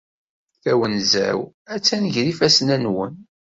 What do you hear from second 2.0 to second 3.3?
gar ifassen-nwen.